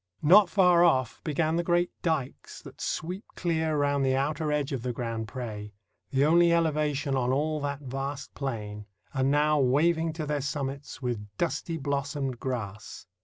Not 0.23 0.49
far 0.49 0.83
off 0.83 1.23
began 1.23 1.57
the 1.57 1.63
great 1.63 1.91
dikes 2.01 2.59
that 2.63 2.81
sweep 2.81 3.23
clear 3.35 3.77
round 3.77 4.03
the 4.03 4.15
outer 4.15 4.51
edge 4.51 4.71
of 4.71 4.81
the 4.81 4.91
Grand 4.91 5.27
Pre, 5.27 5.75
the 6.09 6.25
only 6.25 6.51
elevation 6.51 7.15
on 7.15 7.31
all 7.31 7.59
that 7.61 7.81
vast 7.81 8.33
plain, 8.33 8.87
and 9.13 9.29
now 9.29 9.59
waving 9.59 10.11
to 10.13 10.25
their 10.25 10.41
summits 10.41 11.03
with 11.03 11.27
"dusty 11.37 11.77
blossomed 11.77 12.39
grass." 12.39 13.05